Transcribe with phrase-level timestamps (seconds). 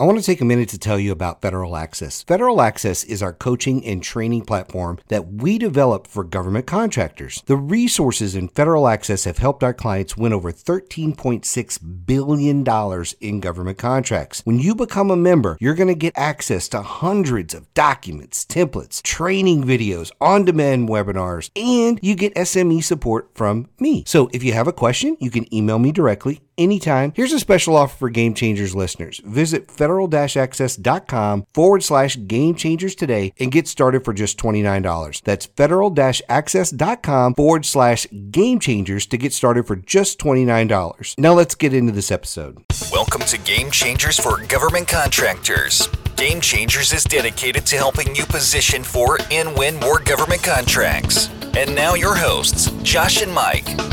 [0.00, 2.22] I want to take a minute to tell you about Federal Access.
[2.22, 7.42] Federal Access is our coaching and training platform that we develop for government contractors.
[7.44, 13.76] The resources in Federal Access have helped our clients win over $13.6 billion in government
[13.76, 14.40] contracts.
[14.46, 19.02] When you become a member, you're going to get access to hundreds of documents, templates,
[19.02, 24.04] training videos, on demand webinars, and you get SME support from me.
[24.06, 27.12] So if you have a question, you can email me directly anytime.
[27.16, 29.20] Here's a special offer for Game Changers listeners.
[29.24, 35.22] Visit federal-access.com forward slash game changers today and get started for just $29.
[35.22, 41.18] That's federal-access.com forward slash game changers to get started for just $29.
[41.18, 42.62] Now let's get into this episode.
[42.92, 45.88] Welcome to Game Changers for Government Contractors.
[46.16, 51.30] Game Changers is dedicated to helping you position for and win more government contracts.
[51.56, 53.89] And now your hosts, Josh and Mike.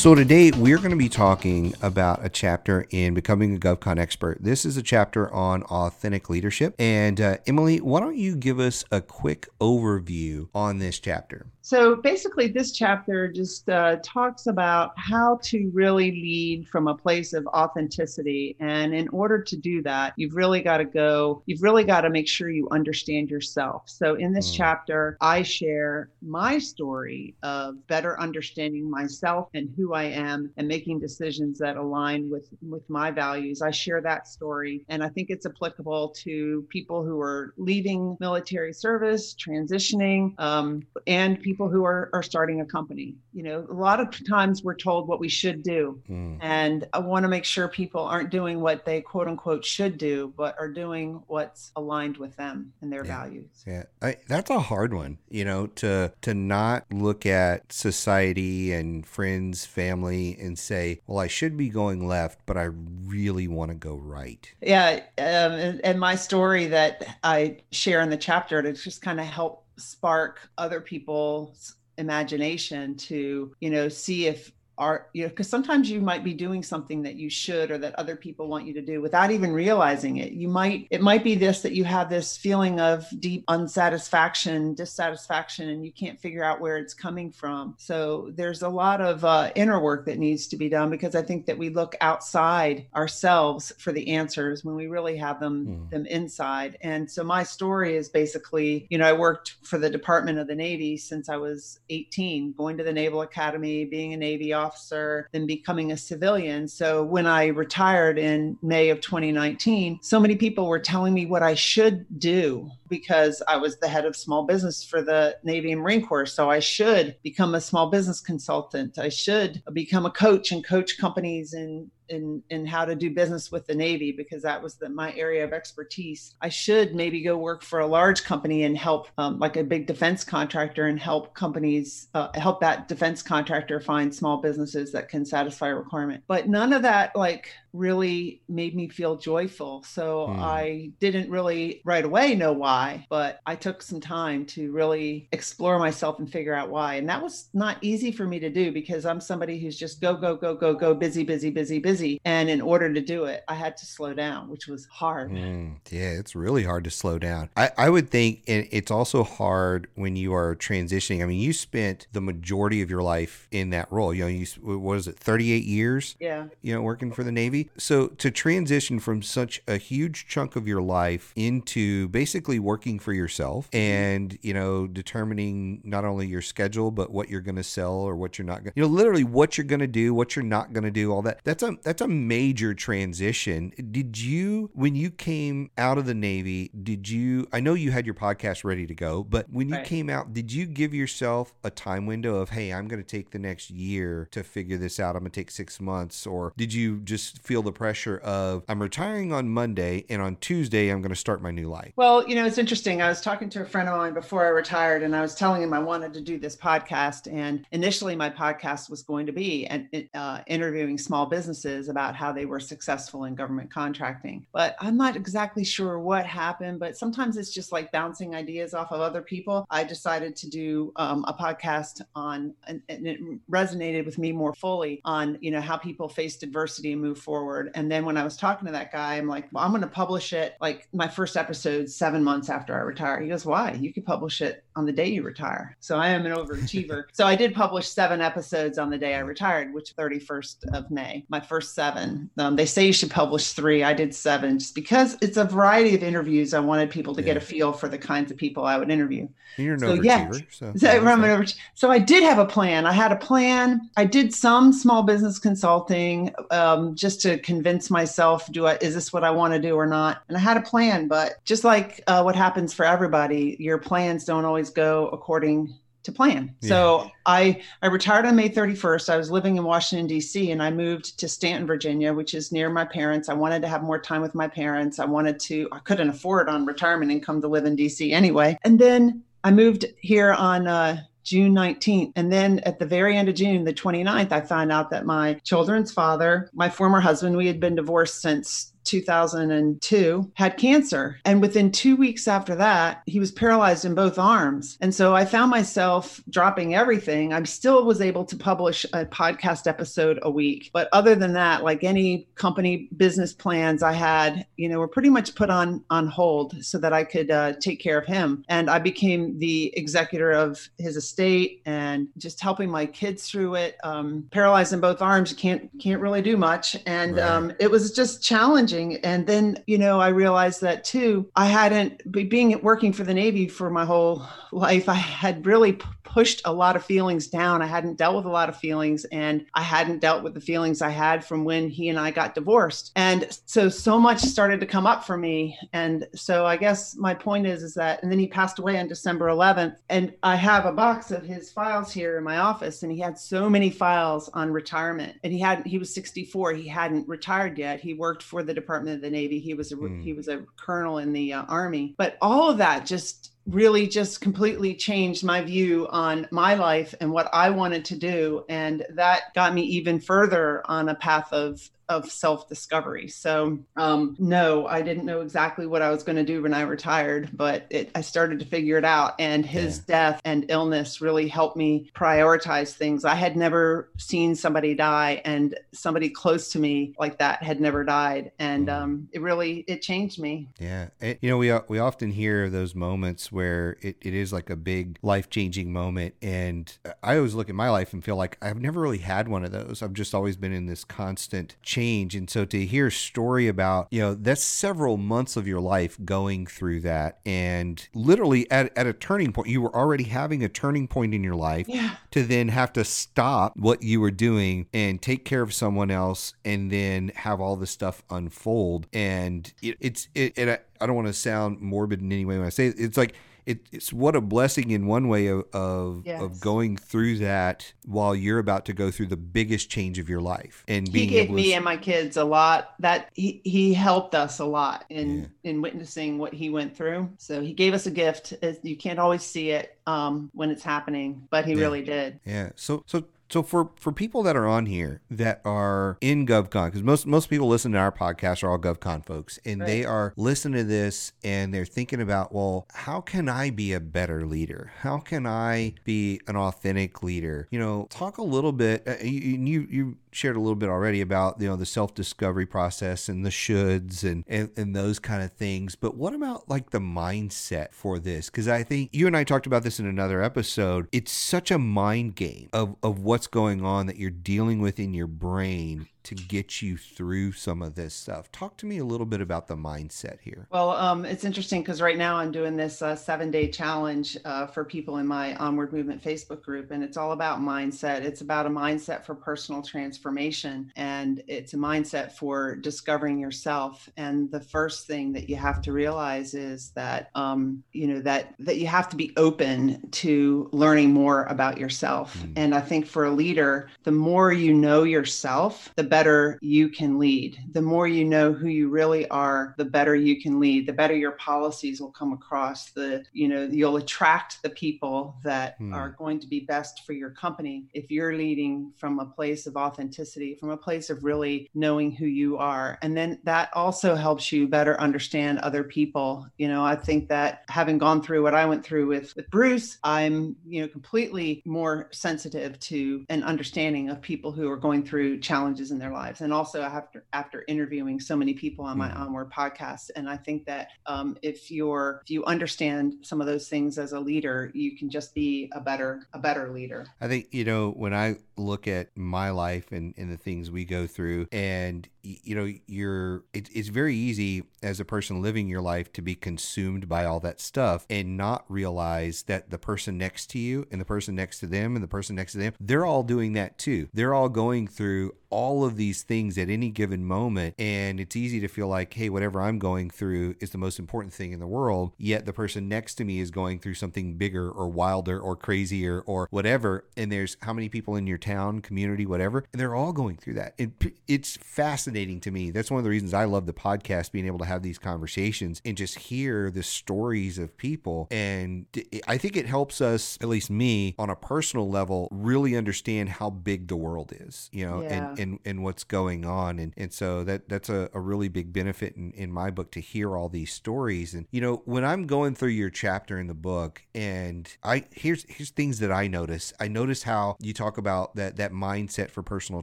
[0.00, 4.38] So today we're going to be talking about a chapter in becoming a GovCon expert.
[4.40, 6.74] This is a chapter on authentic leadership.
[6.78, 11.48] And uh, Emily, why don't you give us a quick overview on this chapter?
[11.62, 17.32] So basically, this chapter just uh, talks about how to really lead from a place
[17.32, 18.56] of authenticity.
[18.60, 22.10] And in order to do that, you've really got to go, you've really got to
[22.10, 23.82] make sure you understand yourself.
[23.86, 24.56] So in this mm.
[24.56, 31.00] chapter, I share my story of better understanding myself and who I am and making
[31.00, 33.60] decisions that align with, with my values.
[33.60, 34.84] I share that story.
[34.88, 41.40] And I think it's applicable to people who are leaving military service, transitioning, um, and
[41.40, 43.16] people people who are, are starting a company.
[43.32, 46.00] You know, a lot of times we're told what we should do.
[46.08, 46.38] Mm.
[46.40, 50.32] And I want to make sure people aren't doing what they quote unquote should do,
[50.36, 53.18] but are doing what's aligned with them and their yeah.
[53.18, 53.64] values.
[53.66, 53.82] Yeah.
[54.00, 59.66] I, that's a hard one, you know, to to not look at society and friends,
[59.66, 62.68] family and say, well, I should be going left, but I
[63.06, 64.48] really want to go right.
[64.62, 65.00] Yeah.
[65.18, 69.26] Um, and, and my story that I share in the chapter to just kind of
[69.26, 75.90] help spark other people's imagination to you know see if are you know because sometimes
[75.90, 78.80] you might be doing something that you should or that other people want you to
[78.80, 80.32] do without even realizing it.
[80.32, 85.68] You might it might be this that you have this feeling of deep unsatisfaction dissatisfaction
[85.68, 87.74] and you can't figure out where it's coming from.
[87.78, 91.22] So there's a lot of uh, inner work that needs to be done because i
[91.22, 95.90] think that we look outside ourselves for the answers when we really have them mm.
[95.90, 96.78] them inside.
[96.80, 100.54] And so my story is basically you know i worked for the department of the
[100.54, 105.28] navy since i was 18 going to the naval academy being a navy officer officer,
[105.32, 106.68] then becoming a civilian.
[106.68, 111.42] So when I retired in May of 2019, so many people were telling me what
[111.42, 115.80] I should do because I was the head of small business for the Navy and
[115.80, 116.26] Marine Corps.
[116.26, 118.98] So I should become a small business consultant.
[118.98, 123.50] I should become a coach and coach companies in in in how to do business
[123.50, 126.34] with the Navy because that was the, my area of expertise.
[126.40, 129.86] I should maybe go work for a large company and help, um, like a big
[129.86, 135.24] defense contractor, and help companies uh, help that defense contractor find small businesses that can
[135.24, 136.22] satisfy a requirement.
[136.26, 139.82] But none of that like really made me feel joyful.
[139.84, 140.40] So hmm.
[140.40, 145.78] I didn't really right away know why, but I took some time to really explore
[145.78, 146.94] myself and figure out why.
[146.94, 150.14] And that was not easy for me to do because I'm somebody who's just go,
[150.14, 152.20] go, go, go, go, busy, busy, busy, busy.
[152.24, 155.30] And in order to do it, I had to slow down, which was hard.
[155.30, 157.50] Mm, yeah, it's really hard to slow down.
[157.56, 161.22] I, I would think it's also hard when you are transitioning.
[161.22, 164.14] I mean, you spent the majority of your life in that role.
[164.14, 164.46] You know, you,
[164.78, 166.16] what is it, 38 years?
[166.18, 166.46] Yeah.
[166.62, 167.59] You know, working for the Navy.
[167.76, 173.12] So to transition from such a huge chunk of your life into basically working for
[173.12, 177.94] yourself and, you know, determining not only your schedule, but what you're going to sell
[177.94, 180.36] or what you're not going to, you know, literally what you're going to do, what
[180.36, 181.40] you're not going to do, all that.
[181.44, 183.72] That's a, that's a major transition.
[183.90, 188.06] Did you, when you came out of the Navy, did you, I know you had
[188.06, 189.86] your podcast ready to go, but when you right.
[189.86, 193.30] came out, did you give yourself a time window of, hey, I'm going to take
[193.30, 195.16] the next year to figure this out?
[195.16, 196.26] I'm going to take six months.
[196.26, 200.88] Or did you just feel the pressure of I'm retiring on Monday and on Tuesday
[200.88, 201.92] I'm going to start my new life?
[201.96, 203.02] Well, you know, it's interesting.
[203.02, 205.60] I was talking to a friend of mine before I retired and I was telling
[205.60, 207.26] him I wanted to do this podcast.
[207.28, 212.30] And initially, my podcast was going to be an, uh, interviewing small businesses about how
[212.30, 214.46] they were successful in government contracting.
[214.52, 218.92] But I'm not exactly sure what happened, but sometimes it's just like bouncing ideas off
[218.92, 219.66] of other people.
[219.70, 223.18] I decided to do um, a podcast on, and, and it
[223.50, 227.39] resonated with me more fully on, you know, how people faced adversity and move forward
[227.74, 229.88] and then when I was talking to that guy, I'm like, well, I'm going to
[229.88, 233.20] publish it like my first episode seven months after I retire.
[233.20, 233.72] He goes, why?
[233.72, 235.76] You could publish it on the day you retire.
[235.80, 237.04] So I am an overachiever.
[237.12, 241.24] so I did publish seven episodes on the day I retired, which 31st of May,
[241.28, 242.30] my first seven.
[242.38, 243.82] Um, they say you should publish three.
[243.82, 246.54] I did seven just because it's a variety of interviews.
[246.54, 247.26] I wanted people to yeah.
[247.26, 249.28] get a feel for the kinds of people I would interview.
[249.56, 250.00] You're an so, overachiever.
[250.10, 250.28] Yeah.
[250.50, 251.44] So, so,
[251.74, 252.86] so I did have a plan.
[252.86, 253.90] I had a plan.
[253.96, 259.12] I did some small business consulting um, just to convince myself, do I, is this
[259.12, 260.22] what I want to do or not?
[260.28, 264.24] And I had a plan, but just like uh, what happens for everybody, your plans
[264.24, 266.54] don't always go according to plan.
[266.60, 266.68] Yeah.
[266.68, 269.08] So I I retired on May 31st.
[269.08, 270.50] I was living in Washington D.C.
[270.50, 273.28] and I moved to Staunton, Virginia, which is near my parents.
[273.28, 274.98] I wanted to have more time with my parents.
[274.98, 278.12] I wanted to I couldn't afford on retirement income to live in D.C.
[278.12, 278.58] anyway.
[278.64, 282.12] And then I moved here on uh, June 19th.
[282.16, 285.34] And then at the very end of June, the 29th, I found out that my
[285.44, 291.20] children's father, my former husband, we had been divorced since 2002 had cancer.
[291.24, 294.76] And within two weeks after that, he was paralyzed in both arms.
[294.80, 297.32] And so I found myself dropping everything.
[297.32, 300.70] I still was able to publish a podcast episode a week.
[300.72, 305.10] But other than that, like any company business plans I had, you know, were pretty
[305.10, 308.44] much put on on hold so that I could uh, take care of him.
[308.48, 313.76] And I became the executor of his estate and just helping my kids through it.
[313.84, 316.76] Um, paralyzed in both arms, you can't can't really do much.
[316.86, 317.24] And right.
[317.24, 321.30] um, it was just challenging And then, you know, I realized that too.
[321.36, 324.88] I hadn't being working for the Navy for my whole life.
[324.88, 325.78] I had really
[326.10, 327.62] pushed a lot of feelings down.
[327.62, 330.82] I hadn't dealt with a lot of feelings and I hadn't dealt with the feelings
[330.82, 332.90] I had from when he and I got divorced.
[332.96, 335.56] And so so much started to come up for me.
[335.72, 338.88] And so I guess my point is is that and then he passed away on
[338.88, 342.90] December 11th and I have a box of his files here in my office and
[342.90, 345.16] he had so many files on retirement.
[345.22, 347.80] And he had he was 64, he hadn't retired yet.
[347.80, 349.38] He worked for the Department of the Navy.
[349.38, 350.02] He was a mm.
[350.02, 351.94] he was a colonel in the uh, army.
[351.96, 357.10] But all of that just really just completely changed my view on my life and
[357.10, 358.44] what I wanted to do.
[358.48, 363.08] And that got me even further on a path of of self discovery.
[363.08, 366.62] So, um, no, I didn't know exactly what I was going to do when I
[366.62, 369.16] retired, but it, I started to figure it out.
[369.18, 370.12] And his yeah.
[370.12, 373.04] death and illness really helped me prioritize things.
[373.04, 377.82] I had never seen somebody die, and somebody close to me like that had never
[377.82, 378.80] died, and mm.
[378.80, 380.48] um, it really it changed me.
[380.60, 384.48] Yeah, it, you know, we we often hear those moments where it, it is like
[384.48, 386.72] a big life changing moment, and
[387.02, 389.50] I always look at my life and feel like I've never really had one of
[389.50, 389.82] those.
[389.82, 392.14] I've just always been in this constant change change.
[392.14, 395.98] And so to hear a story about, you know, that's several months of your life
[396.04, 397.20] going through that.
[397.24, 401.24] And literally at, at a turning point, you were already having a turning point in
[401.24, 401.96] your life yeah.
[402.10, 406.34] to then have to stop what you were doing and take care of someone else
[406.44, 408.86] and then have all this stuff unfold.
[408.92, 412.46] And it, it's, it, it I don't want to sound morbid in any way when
[412.46, 412.74] I say it.
[412.78, 413.14] It's like,
[413.50, 416.22] it, it's what a blessing in one way of of, yes.
[416.22, 420.20] of, going through that while you're about to go through the biggest change of your
[420.20, 421.52] life and being he gave me to...
[421.54, 425.50] and my kids a lot that he, he helped us a lot in yeah.
[425.50, 429.22] in witnessing what he went through so he gave us a gift you can't always
[429.22, 431.60] see it um, when it's happening but he yeah.
[431.60, 435.96] really did yeah so so so for for people that are on here that are
[436.00, 439.60] in GovCon, because most most people listen to our podcast are all GovCon folks, and
[439.60, 439.66] right.
[439.66, 443.80] they are listening to this and they're thinking about, well, how can I be a
[443.80, 444.72] better leader?
[444.80, 447.46] How can I be an authentic leader?
[447.50, 448.82] You know, talk a little bit.
[448.86, 453.08] Uh, you you shared a little bit already about you know the self discovery process
[453.08, 455.76] and the shoulds and, and and those kind of things.
[455.76, 458.30] But what about like the mindset for this?
[458.30, 460.88] Because I think you and I talked about this in another episode.
[460.92, 464.94] It's such a mind game of of what's going on that you're dealing with in
[464.94, 468.30] your brain to get you through some of this stuff.
[468.32, 470.46] Talk to me a little bit about the mindset here.
[470.50, 474.46] Well, um, it's interesting because right now I'm doing this uh, seven day challenge uh,
[474.46, 478.02] for people in my Onward Movement Facebook group, and it's all about mindset.
[478.02, 483.88] It's about a mindset for personal transformation, and it's a mindset for discovering yourself.
[483.96, 488.34] And the first thing that you have to realize is that um, you know that
[488.38, 492.16] that you have to be open to learning more about yourself.
[492.18, 492.32] Mm.
[492.36, 496.98] And I think for a leader, the more you know yourself, the better you can
[496.98, 497.38] lead.
[497.52, 500.66] The more you know who you really are, the better you can lead.
[500.66, 502.70] The better your policies will come across.
[502.70, 505.74] The, you know, you'll attract the people that hmm.
[505.74, 509.56] are going to be best for your company if you're leading from a place of
[509.56, 512.78] authenticity, from a place of really knowing who you are.
[512.80, 516.26] And then that also helps you better understand other people.
[516.38, 519.78] You know, I think that having gone through what I went through with with Bruce,
[519.82, 525.18] I'm, you know, completely more sensitive to an understanding of people who are going through
[525.20, 526.20] challenges in their lives.
[526.20, 529.00] And also after after interviewing so many people on my Mhm.
[529.00, 529.90] onward podcast.
[529.96, 533.92] And i think that um, if you're if you understand some of those things as
[533.92, 536.86] a leader you can just be a better a better leader.
[537.00, 540.64] I think, you know, when I look at my life and, and the things we
[540.64, 545.60] go through, and, you know, you're, it, it's very easy as a person living your
[545.60, 550.26] life to be consumed by all that stuff and not realize that the person next
[550.30, 552.86] to you and the person next to them and the person next to them, they're
[552.86, 553.88] all doing that too.
[553.92, 557.54] They're all going through all of these things at any given moment.
[557.58, 561.14] And it's easy to feel like, hey, whatever I'm going through is the most important
[561.14, 561.92] thing in the world.
[561.98, 566.00] Yet the person next to me is going through something bigger or wilder or crazier
[566.00, 566.84] or whatever.
[566.96, 570.34] And there's how many people in your town, community, whatever, and they're all going through
[570.34, 570.54] that.
[570.58, 570.70] It,
[571.06, 572.50] it's fascinating to me.
[572.50, 575.60] That's one of the reasons I love the podcast, being able to have these conversations
[575.64, 578.08] and just hear the stories of people.
[578.10, 578.66] And
[579.06, 583.30] I think it helps us, at least me, on a personal level, really understand how
[583.30, 585.10] big the world is, you know, Yeah.
[585.10, 586.58] and, and, and what's going on.
[586.58, 589.80] And, and so that, that's a, a really big benefit in, in my book to
[589.80, 591.14] hear all these stories.
[591.14, 595.24] And, you know, when I'm going through your chapter in the book and I, here's,
[595.28, 596.52] here's things that I notice.
[596.60, 599.62] I notice how you talk about that, that mindset for personal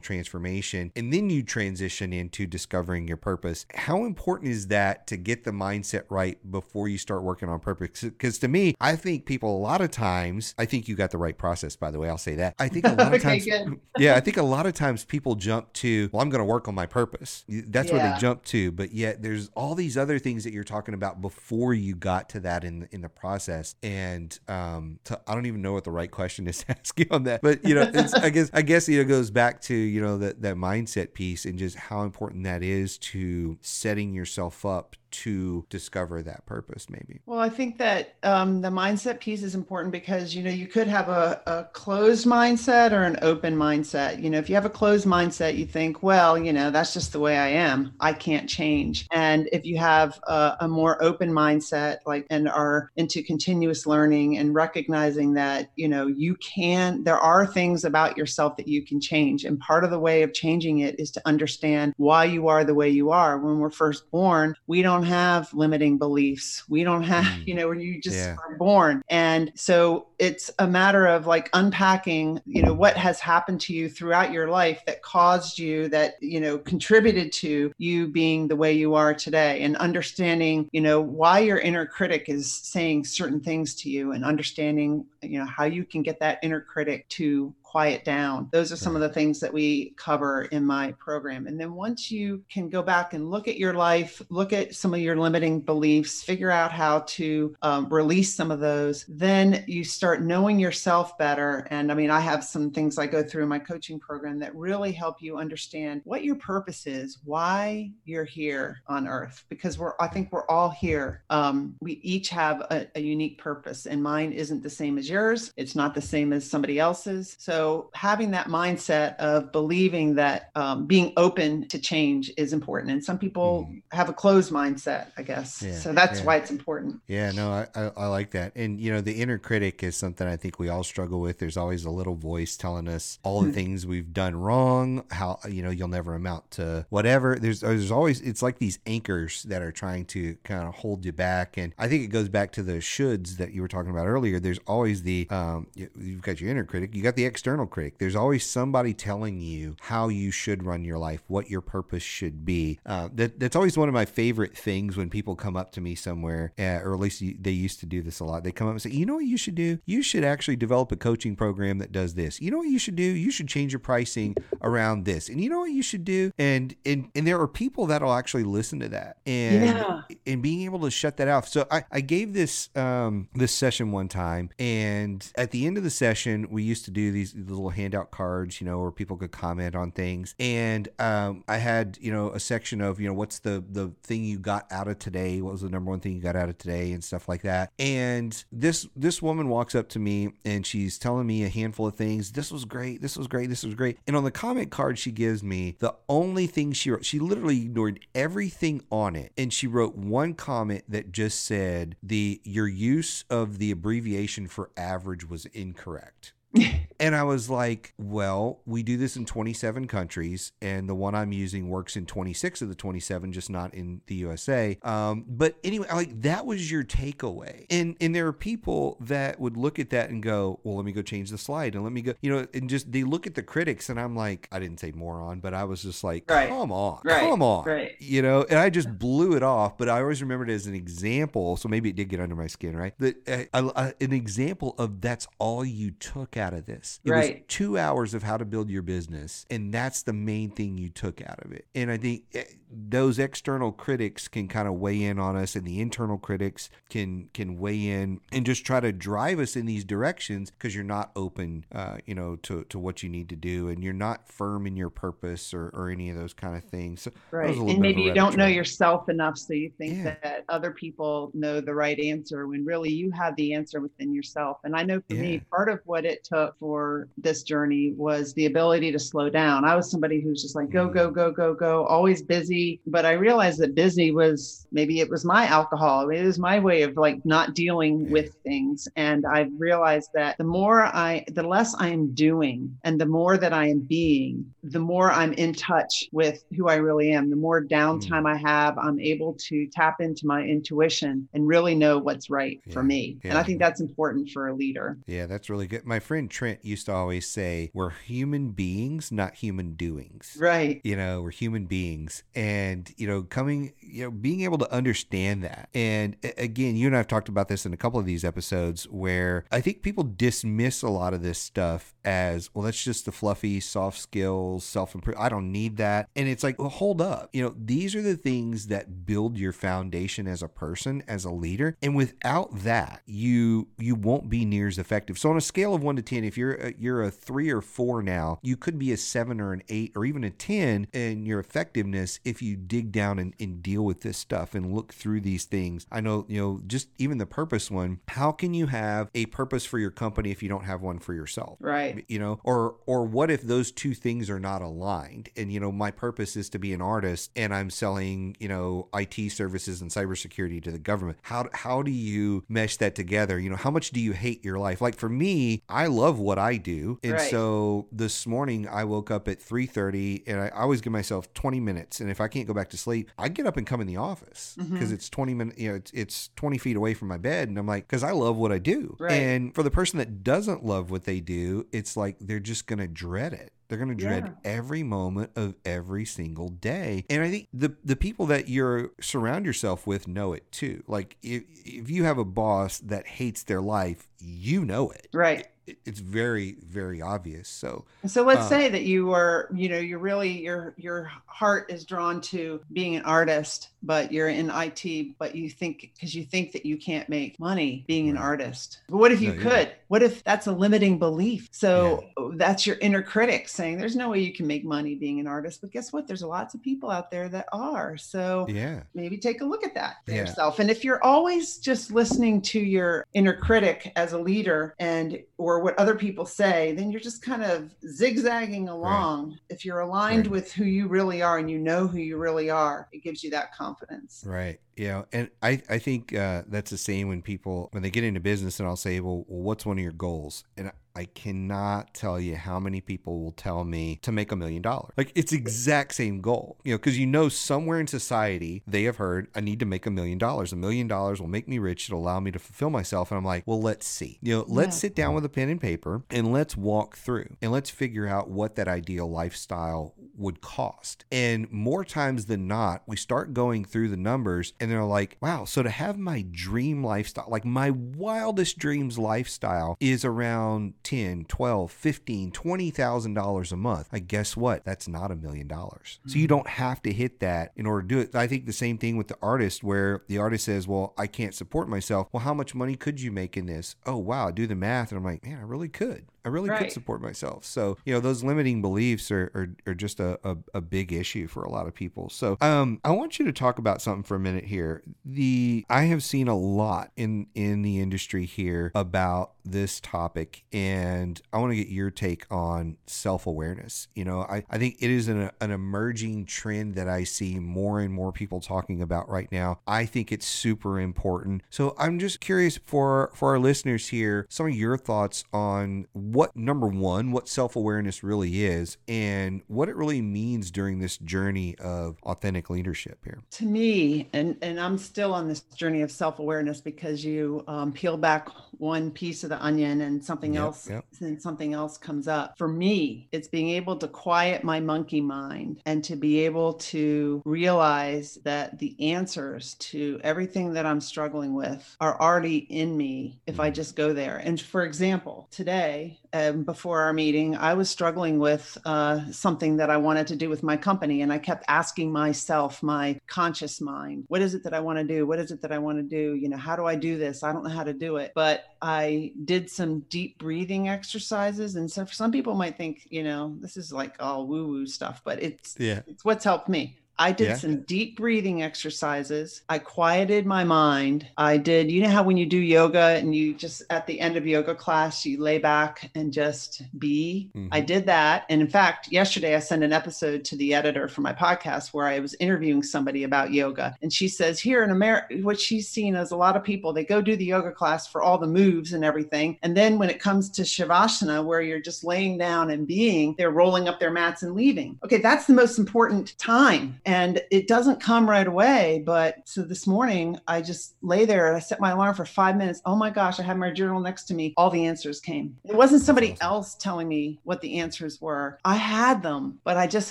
[0.00, 3.66] transformation, and then you transition into discovering your purpose.
[3.74, 8.02] How important is that to get the mindset right before you start working on purpose?
[8.02, 11.18] Because to me, I think people a lot of times, I think you got the
[11.18, 12.54] right process, by the way, I'll say that.
[12.58, 15.34] I think a lot of Okay, times, yeah, I think a lot of times people
[15.34, 17.44] jump to, well, I'm going to work on my purpose.
[17.48, 18.72] That's where they jump to.
[18.72, 22.40] But yet there's all these other things that you're talking about before you got to
[22.40, 23.74] that in the, in the process.
[23.82, 27.06] And um, to, I don't even know what the right question is to ask you
[27.10, 27.42] on that.
[27.42, 30.00] But you know, it's, I guess I guess you know it goes back to you
[30.00, 34.96] know that that mindset piece and just how important that is to setting yourself up
[35.10, 36.88] to discover that purpose.
[36.90, 37.20] Maybe.
[37.26, 40.86] Well, I think that um, the mindset piece is important because you know you could
[40.86, 44.22] have a, a closed mindset or an open mindset.
[44.22, 47.12] You know, if you have a closed mindset, you think, well, you know, that's just
[47.12, 47.94] the way I am.
[48.00, 49.06] I can't change.
[49.12, 54.38] And if you have a, a more open mindset, like and are into continuous learning
[54.38, 59.00] and recognizing that you know you can, there are things about yourself that you can
[59.00, 62.64] change, and part of the way of changing it is to understand why you are
[62.64, 63.38] the way you are.
[63.38, 66.64] When we're first born, we don't have limiting beliefs.
[66.68, 67.46] We don't have, Mm.
[67.46, 68.36] you know, when you just Yeah.
[68.48, 69.02] are born.
[69.08, 73.88] And so it's a matter of like unpacking, you know, what has happened to you
[73.88, 78.72] throughout your life that caused you, that, you know, contributed to you being the way
[78.72, 83.74] you are today and understanding, you know, why your inner critic is saying certain things
[83.76, 88.04] to you and understanding, you know, how you can get that inner critic to quiet
[88.04, 88.48] down.
[88.50, 91.46] Those are some of the things that we cover in my program.
[91.46, 94.92] And then once you can go back and look at your life, look at some
[94.94, 99.84] of your limiting beliefs, figure out how to um, release some of those, then you
[99.84, 101.68] start knowing yourself better.
[101.70, 104.56] And I mean, I have some things I go through in my coaching program that
[104.56, 109.92] really help you understand what your purpose is, why you're here on earth, because we're,
[110.00, 111.22] I think we're all here.
[111.30, 115.52] Um, we each have a, a unique purpose, and mine isn't the same as yours.
[115.56, 117.36] It's not the same as somebody else's.
[117.38, 123.02] So having that mindset of believing that um, being open to change is important, and
[123.04, 123.82] some people Mhm.
[123.92, 125.62] have a closed mindset, I guess.
[125.62, 126.26] Yeah, so that's yeah.
[126.26, 127.00] why it's important.
[127.06, 128.52] Yeah, no, I, I, I like that.
[128.56, 131.38] And, you know, the inner critic is something I think we all struggle with.
[131.38, 135.62] There's always a little voice telling us all the things we've done wrong, how, you
[135.62, 137.36] know, you'll never amount to whatever.
[137.40, 141.12] There's, there's always, it's like these anchors that are trying to kind of hold you
[141.12, 141.56] back.
[141.56, 144.38] And I think it goes back to the shoulds that you were talking about earlier.
[144.40, 147.98] There's always the, um, you- you've got your inner critic, you got the external critic.
[147.98, 152.44] There's always somebody telling you how you should run your life, what your purpose should
[152.44, 152.78] be.
[152.84, 155.94] Uh, that, that's always one of my favorite things when people come up to me
[155.94, 158.44] somewhere, uh, or at least they used to do this a lot.
[158.44, 159.78] They come up and say, you know what you should do?
[159.86, 162.40] You should actually develop a coaching program that does this.
[162.40, 163.02] You know what you should do?
[163.02, 165.28] You should change your pricing around this.
[165.28, 166.30] And you know what you should do?
[166.38, 169.18] And and and there are people that'll actually listen to that.
[169.26, 170.00] And Yeah.
[170.26, 171.48] and being able to shut that off.
[171.48, 175.84] So I, I gave this um this session one time and at the end of
[175.84, 179.32] the session we used to do these little handout cards, you know, where people could
[179.32, 180.34] comment on things.
[180.38, 184.24] And um I had, you know, a section of, you know, what's the the thing
[184.24, 185.40] you got out of today?
[185.40, 187.72] What was the number one thing you got out of today and stuff like that.
[187.78, 191.94] And this this woman walks up to me and she's telling me a handful of
[191.94, 192.32] things.
[192.32, 193.02] This was great.
[193.02, 193.48] This was great.
[193.48, 193.98] This was great.
[194.06, 197.62] And on the comment card she gives me, the only thing she wrote, she literally
[197.62, 199.32] ignored everything on it.
[199.36, 204.70] And she wrote one comment that just said the your use of the abbreviation for
[204.76, 206.32] average was incorrect.
[207.00, 211.32] and I was like, well, we do this in 27 countries, and the one I'm
[211.32, 214.78] using works in 26 of the 27, just not in the USA.
[214.82, 217.66] Um, but anyway, like that was your takeaway.
[217.70, 220.92] And and there are people that would look at that and go, well, let me
[220.92, 223.34] go change the slide and let me go, you know, and just they look at
[223.34, 226.48] the critics, and I'm like, I didn't say moron, but I was just like, Right.
[226.48, 227.20] come on, Right.
[227.20, 227.92] come on, Right.
[227.98, 229.76] you know, and I just blew it off.
[229.76, 232.46] But I always remembered it as an example, so maybe it did get under my
[232.46, 232.94] skin, right?
[232.98, 237.00] That uh, uh, an example of that's all you took out of this.
[237.04, 240.78] It was two hours of how to build your business, and that's the main thing
[240.78, 241.66] you took out of it.
[241.74, 245.66] And I think eh, those external critics can kind of weigh in on us, and
[245.66, 249.84] the internal critics can can weigh in and just try to drive us in these
[249.84, 253.68] directions because you're not open, uh, you know, to to what you need to do,
[253.68, 257.02] and you're not firm in your purpose or, or any of those kind of things.
[257.02, 257.56] So Right.
[257.56, 260.16] And maybe you don't know yourself enough, so you think Yeah.
[260.22, 264.58] that other people know the right answer when really you have the answer within yourself.
[264.64, 265.20] And I know for Yeah.
[265.22, 269.64] me, part of what it took for this journey was the ability to slow down.
[269.64, 270.94] I was somebody who's just like, go, Mm.
[270.94, 272.57] go, go, go, go, always busy.
[272.86, 276.08] But I realized that busy was maybe it was my alcohol.
[276.10, 278.12] It was my way of like not dealing Yeah.
[278.12, 278.88] with things.
[278.96, 283.36] And I realized that the more I, the less I am doing and the more
[283.38, 287.30] that I am being, the more I'm in touch with who I really am.
[287.30, 288.34] The more downtime mm.
[288.34, 292.82] I have, I'm able to tap into my intuition and really know what's right for
[292.82, 292.86] Yeah.
[292.94, 293.02] me.
[293.24, 294.98] And I think that's important for a leader.
[295.06, 295.84] Yeah, that's really good.
[295.86, 300.80] My friend Trent used to always say, "We're human beings, not human doings." Right.
[300.84, 302.47] you know we're human beings and
[302.96, 305.68] you know coming you know being able to understand that.
[305.74, 309.44] And again you and i've talked about this in a couple of these episodes where
[309.50, 313.60] i think people dismiss a lot of this stuff as well that's just the fluffy
[313.60, 316.08] soft skills self-improve i don't need that.
[316.14, 317.30] And it's like well hold up.
[317.32, 321.30] You know these are the things that build your foundation as a person as a
[321.30, 321.76] leader.
[321.82, 325.18] And without that you you won't be near as effective.
[325.18, 327.60] So on a scale of 1 to 10 if you're a, you're a 3 or
[327.60, 331.26] 4 now you could be a 7 or an 8 or even a 10 in
[331.26, 335.20] your effectiveness if you dig down and, and deal with this stuff and look through
[335.20, 339.10] these things i know you know just even the purpose one how can you have
[339.14, 341.58] a purpose for your company if you don't have one for yourself?
[341.60, 342.04] Right.
[342.08, 345.28] you know or or what if those two things are not aligned?
[345.36, 348.88] And you know my purpose is to be an artist and i'm selling you know
[348.94, 351.18] it services and cybersecurity to the government.
[351.22, 353.38] How how do you mesh that together?
[353.38, 354.80] You know how much do you hate your life?
[354.80, 356.98] Like for me i love what i do.
[357.02, 357.30] And Right.
[357.30, 361.60] so this morning i woke up at 3.30 and I, I always give myself 20
[361.60, 362.00] minutes.
[362.00, 363.96] And if i can't go back to sleep i get up and come in the
[363.96, 364.94] office because Mhm.
[364.94, 367.66] it's 20 minutes you know it's, it's 20 feet away from my bed and i'm
[367.66, 369.12] like because i love what i do Right.
[369.12, 372.78] and for the person that doesn't love what they do, it's like they're just going
[372.78, 373.52] to dread it.
[373.68, 374.50] They're going to dread Yeah.
[374.50, 377.04] every moment of every single day.
[377.10, 380.82] And I think the the people that you surround yourself with know it too.
[380.86, 385.08] Like if if you have a boss that hates their life, you know it.
[385.12, 385.46] Right.
[385.68, 387.48] It- It's very very obvious.
[387.48, 391.70] So So let's Uh, say that you are, you know, you're really your your heart
[391.70, 396.24] is drawn to being an artist, but you're in IT, but you think because you
[396.24, 398.78] think that you can't make money being an artist.
[398.88, 399.72] But what if you No, could?
[399.88, 401.48] What if that's a limiting belief?
[401.50, 402.04] So
[402.36, 405.60] that's your inner critic saying there's no way you can make money being an artist.
[405.60, 406.06] But guess what?
[406.06, 407.96] There's lots of people out there that are.
[407.96, 410.14] So yeah, maybe take a look at that Yeah.
[410.16, 415.18] yourself and if you're always just listening to your inner critic as a leader and
[415.36, 420.26] or what other people say then you're just kind of zigzagging along if you're aligned
[420.26, 420.30] Right.
[420.32, 423.30] with who you really are and you know who you really are it gives you
[423.30, 424.58] that confidence Right.
[424.78, 425.02] Yeah.
[425.12, 428.60] And I, I think uh, that's the same when people, when they get into business
[428.60, 430.44] and I'll say, well, well what's one of your goals?
[430.56, 434.62] And I cannot tell you how many people will tell me to make a million
[434.62, 434.92] dollars.
[434.96, 438.96] Like it's exact same goal, you know, because you know somewhere in society they have
[438.96, 440.52] heard I need to make a million dollars.
[440.52, 441.88] A million dollars will make me rich.
[441.88, 443.12] It'll allow me to fulfill myself.
[443.12, 444.18] And I'm like, well, let's see.
[444.22, 444.80] You know, let's Yeah.
[444.80, 448.28] sit down with a pen and paper and let's walk through and let's figure out
[448.28, 451.04] what that ideal lifestyle would cost.
[451.10, 455.44] And more times than not, we start going through the numbers and they're like, wow,
[455.44, 461.70] so to have my dream lifestyle, like my wildest dreams lifestyle is around 10, 12,
[461.70, 463.88] 15, $20,000 a month.
[463.92, 464.64] I guess what?
[464.64, 466.00] That's not a million dollars.
[466.06, 466.30] So you mm.
[466.30, 468.14] don't have to hit that in order to do it.
[468.14, 471.34] I think the same thing with the artist where the artist says, well, I can't
[471.34, 472.08] support myself.
[472.12, 473.76] Well, how much money could you make in this?
[473.86, 474.28] Oh, wow.
[474.28, 474.90] I do the math.
[474.90, 476.06] And I'm like, man, I really could.
[476.28, 477.44] I really could support myself.
[477.46, 481.26] So, you know, those limiting beliefs are, are, are just a, a, a big issue
[481.26, 482.10] for a lot of people.
[482.10, 484.82] So, um, I want you to talk about something for a minute here.
[485.06, 491.20] The I have seen a lot in in the industry here about this topic, and
[491.32, 493.88] I want to get your take on self awareness.
[493.94, 497.80] You know, I, I think it is an, an emerging trend that I see more
[497.80, 499.60] and more people talking about right now.
[499.66, 501.42] I think it's super important.
[501.48, 505.86] So I'm just curious for for our listeners here, some of your thoughts on
[506.18, 510.98] what number one, what self awareness really is, and what it really means during this
[510.98, 513.20] journey of authentic leadership here.
[513.30, 517.72] To me, and and I'm still on this journey of self awareness because you um,
[517.72, 520.84] peel back one piece of the onion and something Yep, else, yep.
[520.98, 522.36] and something else comes up.
[522.36, 527.22] For me, it's being able to quiet my monkey mind and to be able to
[527.24, 533.38] realize that the answers to everything that I'm struggling with are already in me if
[533.38, 533.54] I Mhm.
[533.54, 534.16] just go there.
[534.16, 539.70] And for example, today, um, before our meeting, I was struggling with uh, something that
[539.70, 541.02] I wanted to do with my company.
[541.02, 544.84] And I kept asking myself, my conscious mind, what is it that I want to
[544.84, 545.06] do?
[545.06, 546.14] What is it that I want to do?
[546.14, 547.22] You know, how do I do this?
[547.22, 548.12] I don't know how to do it.
[548.14, 551.56] But I did some deep breathing exercises.
[551.56, 555.02] And so some people might think, you know, this is like all woo woo stuff,
[555.04, 555.82] but it's, Yeah.
[555.86, 556.78] it's what's helped me.
[556.98, 557.36] I did Yeah.
[557.36, 559.42] some deep breathing exercises.
[559.48, 561.06] I quieted my mind.
[561.16, 564.16] I did, you know how when you do yoga and you just at the end
[564.16, 567.30] of yoga class, you lay back and just be?
[567.52, 567.66] I Mhm.
[567.66, 568.24] did that.
[568.28, 571.86] And in fact, yesterday I sent an episode to the editor for my podcast where
[571.86, 573.76] I was interviewing somebody about yoga.
[573.82, 576.84] And she says, here in America, what she's seen is a lot of people, they
[576.84, 579.38] go do the yoga class for all the moves and everything.
[579.42, 583.30] And then when it comes to Shavasana, where you're just laying down and being, they're
[583.30, 584.78] rolling up their mats and leaving.
[584.84, 589.66] Okay, that's the most important time and it doesn't come right away but so this
[589.66, 592.62] morning i just lay there and i set my alarm for five minutes.
[592.64, 594.32] Oh my gosh i had my journal next to me.
[594.36, 595.36] All the answers came.
[595.44, 598.38] It wasn't somebody else telling me what the answers were.
[598.44, 599.90] I had them but i just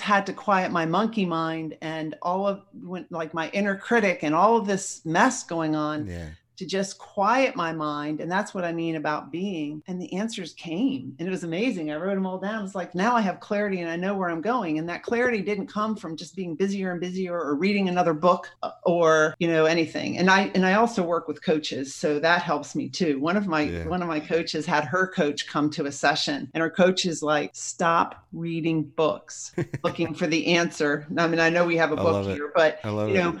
[0.00, 4.34] had to quiet my monkey mind and all of when like my inner critic and
[4.34, 6.06] all of this mess going on.
[6.06, 6.30] Yeah.
[6.58, 8.20] To just quiet my mind.
[8.20, 9.82] And that's what I mean about being.
[9.86, 11.14] And the answers came.
[11.18, 11.90] And it was amazing.
[11.90, 12.64] I wrote them all down.
[12.64, 14.78] It's like now I have clarity and I know where I'm going.
[14.78, 18.50] And that clarity didn't come from just being busier and busier or reading another book
[18.62, 20.18] uh, or, you know, anything.
[20.18, 21.94] And I and I also work with coaches.
[21.94, 23.20] So that helps me too.
[23.20, 23.86] One of my Yeah.
[23.86, 27.22] one of my coaches had her coach come to a session and her coach is
[27.22, 29.52] like, stop reading books
[29.84, 31.06] looking for the answer.
[31.16, 32.34] I mean, I know we have a I book it.
[32.34, 33.40] here, but I love you know all-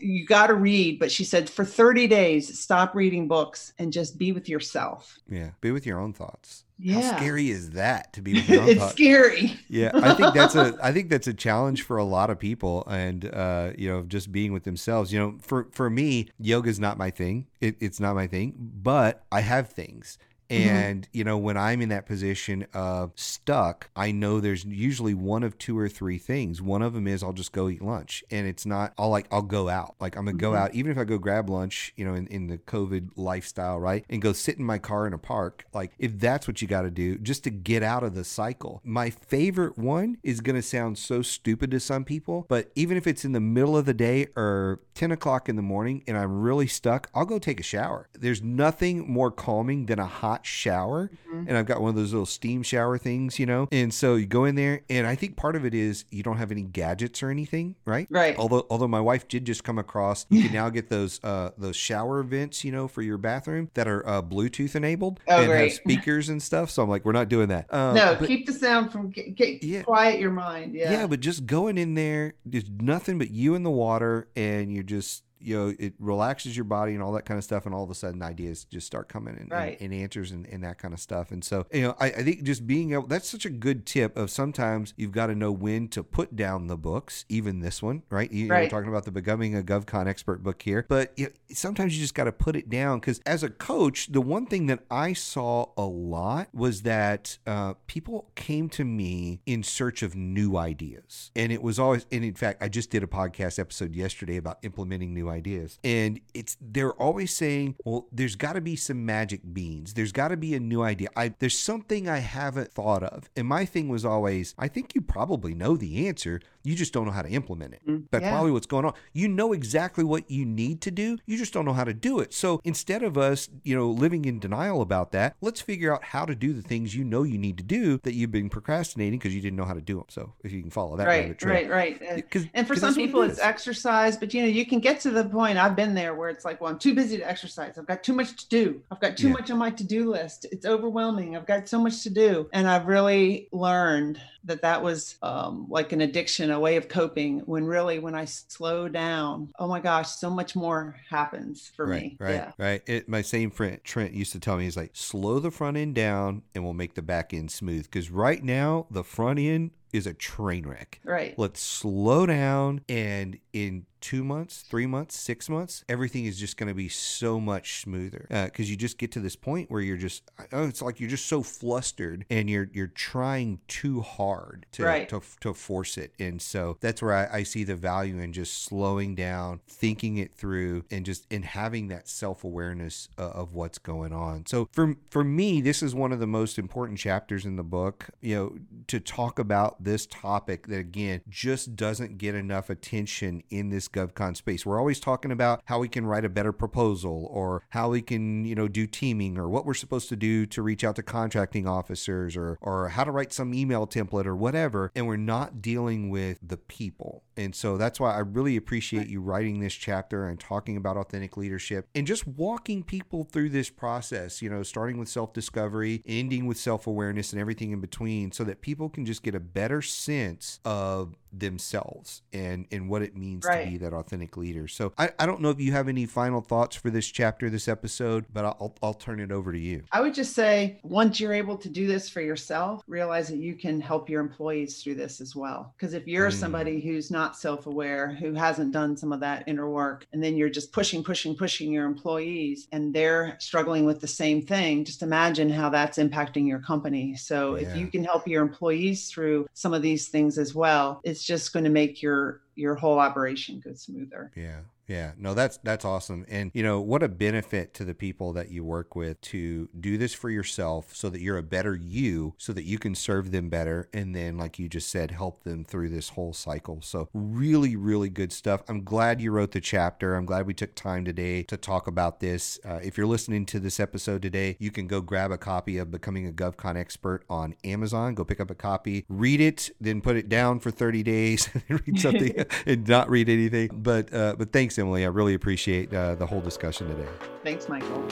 [0.00, 4.16] you got to read but she said for 30 days stop reading books and just
[4.18, 5.50] be with yourself yeah.
[5.60, 6.64] Be with your own thoughts.
[6.78, 8.92] yeah How scary is that to be with your own it's thoughts?
[8.92, 12.38] scary Yeah, I think that's a I think that's a challenge for a lot of
[12.38, 15.12] people, and uh, you know, just being with themselves.
[15.12, 17.46] You know, for for me, yoga's not my thing.
[17.60, 20.16] It, it's not my thing, but I have things.
[20.50, 20.56] Mhm.
[20.56, 25.42] And you know, when I'm in that position of stuck, I know there's usually one
[25.42, 26.62] of two or three things.
[26.62, 28.94] One of them is I'll just go eat lunch, and it's not.
[28.98, 29.94] I'll like I'll go out.
[30.00, 30.58] Like I'm gonna go Mhm.
[30.58, 31.92] out, even if I go grab lunch.
[31.96, 35.12] You know, in, in the COVID lifestyle, right, and go sit in my car in
[35.12, 35.64] a park.
[35.74, 38.80] Like if that's what you got to do, just to get out of the cycle.
[38.84, 43.24] My favorite one is gonna sound so stupid to some people, but even if it's
[43.24, 46.66] in the middle of the day or 10 o'clock in the morning and I'm really
[46.66, 48.08] stuck, I'll go take a shower.
[48.18, 51.10] There's nothing more calming than a hot shower.
[51.32, 51.46] Mhm.
[51.48, 53.68] And I've got one of those little steam shower things, you know?
[53.72, 56.38] And so you go in there, and I think part of it is you don't
[56.38, 58.06] have any gadgets or anything, right?
[58.10, 61.50] right Although, although my wife did just come across, you can now get those uh,
[61.58, 65.52] those shower vents, you know, for your bathroom that are uh, Bluetooth enabled Oh, and
[65.52, 66.70] have speakers and stuff.
[66.70, 67.72] So I'm like, we're not doing that.
[67.72, 69.82] Um, no but- keep the sound from get, get Yeah.
[69.82, 71.06] quiet your mind yeah yeah.
[71.06, 75.22] but just going in there, there's nothing but you in the water, and you're just
[75.40, 77.90] you know it relaxes your body and all that kind of stuff, and all of
[77.90, 79.78] a sudden ideas just start coming and, Right.
[79.80, 81.30] and, and answers and, and that kind of stuff.
[81.30, 84.16] And so you know, I, I think just being able that's such a good tip
[84.16, 88.02] of sometimes you've got to know when to put down the books, even this one,
[88.10, 88.30] right?
[88.30, 88.62] You, Right.
[88.62, 92.02] We're talking about the becoming a GovCon expert book here, but you know, sometimes you
[92.02, 95.12] just got to put it down because as a coach, the one thing that I
[95.12, 101.30] saw a lot was that uh, people came to me in search of new ideas,
[101.36, 102.06] and it was always.
[102.10, 106.20] And in fact, I just did a podcast episode yesterday about implementing new ideas, and
[106.34, 109.94] it's they're always saying, "Well, there's got to be some magic beans.
[109.94, 111.08] There's got to be a new idea.
[111.16, 115.00] I there's something I haven't thought of." And my thing was always, "I think you
[115.00, 116.40] probably know the answer.
[116.64, 118.30] You just don't know how to implement it." Mm, That's yeah.
[118.32, 118.94] probably what's going on.
[119.12, 121.18] You know exactly what you need to do.
[121.26, 122.32] You just don't know how to do it.
[122.34, 126.24] So instead of us, you know, living in denial about that, let's figure out how
[126.24, 129.34] to do the things you know you need to do that you've been procrastinating because
[129.34, 130.04] you didn't know how to do them.
[130.08, 132.98] So if you can follow that right right right Uh, 'Cause- and for some what
[132.98, 135.94] it people it's exercise but you know you can get to the point i've been
[135.94, 138.48] there where it's like well i'm too busy to exercise i've got too much to
[138.48, 139.34] do i've got too Yeah.
[139.34, 142.86] much on my to-do list it's overwhelming i've got so much to do and i've
[142.86, 147.98] really learned that that was um, like an addiction a way of coping when really
[147.98, 152.34] when i slow down oh my gosh so much more happens for right, me Right,
[152.34, 152.82] yeah right.
[152.86, 155.94] It, my same friend Trent used to tell me, he's like, slow the front end
[155.94, 157.84] down and we'll make the back end smooth.
[157.84, 161.00] Because right now, the front end, is a train wreck.
[161.02, 161.38] Right.
[161.38, 166.68] Let's slow down and in two months, three months, six months, everything is just going
[166.68, 169.96] to be so much smoother because uh, you just get to this point where you're
[169.96, 174.84] just, oh, it's like you're just so flustered and you're you're trying too hard to
[174.84, 175.08] right.
[175.08, 178.64] to, to force it, and so that's where I, I see the value in just
[178.64, 183.78] slowing down, thinking it through, and just in having that self awareness uh, of what's
[183.78, 184.46] going on.
[184.46, 188.10] So for for me, this is one of the most important chapters in the book.
[188.20, 193.70] You know, to talk about this topic that again just doesn't get enough attention in
[193.70, 194.64] this GovCon space.
[194.64, 198.44] We're always talking about how we can write a better proposal or how we can,
[198.44, 201.66] you know, do teaming or what we're supposed to do to reach out to contracting
[201.66, 204.90] officers or or how to write some email template or whatever.
[204.94, 207.24] And we're not dealing with the people.
[207.38, 211.36] And so that's why I really appreciate you writing this chapter and talking about authentic
[211.36, 216.46] leadership and just walking people through this process, you know, starting with self discovery, ending
[216.46, 219.80] with self awareness, and everything in between so that people can just get a better
[219.80, 223.64] sense of themselves and and what it means right.
[223.64, 224.66] to be that authentic leader.
[224.66, 227.68] So I, I don't know if you have any final thoughts for this chapter, this
[227.68, 229.84] episode, but I'll I'll turn it over to you.
[229.92, 233.54] I would just say once you're able to do this for yourself, realize that you
[233.54, 235.74] can help your employees through this as well.
[235.76, 236.34] Because if you're mm.
[236.34, 240.48] somebody who's not self-aware, who hasn't done some of that inner work, and then you're
[240.48, 245.50] just pushing, pushing, pushing your employees and they're struggling with the same thing, just imagine
[245.50, 247.16] how that's impacting your company.
[247.16, 247.68] So yeah.
[247.68, 251.52] if you can help your employees through some of these things as well, it's just
[251.52, 254.32] going to make your your whole operation go smoother.
[254.34, 254.60] Yeah.
[254.88, 258.50] Yeah, no, that's that's awesome, and you know what a benefit to the people that
[258.50, 262.54] you work with to do this for yourself, so that you're a better you, so
[262.54, 265.90] that you can serve them better, and then, like you just said, help them through
[265.90, 266.80] this whole cycle.
[266.80, 268.62] So really, really good stuff.
[268.66, 270.14] I'm glad you wrote the chapter.
[270.14, 272.58] I'm glad we took time today to talk about this.
[272.64, 275.90] Uh, if you're listening to this episode today, you can go grab a copy of
[275.90, 278.14] Becoming a GovCon Expert on Amazon.
[278.14, 281.86] Go pick up a copy, read it, then put it down for 30 days, and
[281.86, 282.32] read something
[282.66, 283.70] and not read anything.
[283.72, 285.04] But uh, but thanks Emily.
[285.04, 287.08] I really appreciate uh, the whole discussion today.
[287.42, 288.06] Thanks, Michael.